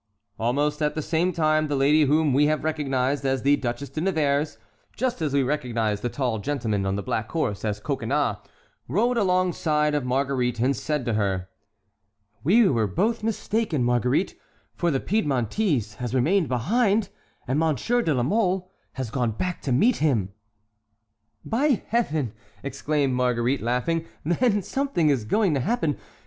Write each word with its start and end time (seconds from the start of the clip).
Almost 0.39 0.81
at 0.81 0.95
the 0.95 1.01
same 1.03 1.31
time 1.31 1.67
the 1.67 1.75
lady 1.75 2.05
whom 2.05 2.33
we 2.33 2.47
have 2.47 2.63
recognized 2.63 3.23
as 3.23 3.43
the 3.43 3.55
Duchesse 3.55 3.89
de 3.91 4.01
Nevers, 4.01 4.57
just 4.95 5.21
as 5.21 5.31
we 5.31 5.43
recognized 5.43 6.01
the 6.01 6.09
tall 6.09 6.39
gentleman 6.39 6.87
on 6.87 6.95
the 6.95 7.03
black 7.03 7.29
horse 7.33 7.63
as 7.63 7.79
Coconnas, 7.79 8.37
rode 8.87 9.15
alongside 9.15 9.93
of 9.93 10.03
Marguerite 10.03 10.59
and 10.59 10.75
said 10.75 11.05
to 11.05 11.13
her: 11.13 11.49
"We 12.43 12.67
were 12.67 12.87
both 12.87 13.21
mistaken, 13.21 13.83
Marguerite, 13.83 14.33
for 14.73 14.89
the 14.89 14.99
Piedmontese 14.99 15.93
has 15.97 16.15
remained 16.15 16.49
behind 16.49 17.09
and 17.47 17.59
Monsieur 17.59 18.01
de 18.01 18.11
la 18.15 18.23
Mole 18.23 18.71
has 18.93 19.11
gone 19.11 19.33
back 19.33 19.61
to 19.61 19.71
meet 19.71 19.97
him." 19.97 20.33
"By 21.45 21.83
Heaven!" 21.89 22.33
exclaimed 22.63 23.13
Marguerite, 23.13 23.61
laughing, 23.61 24.07
"then 24.25 24.63
something 24.63 25.11
is 25.11 25.25
going 25.25 25.53
to 25.53 25.59
happen. 25.59 25.99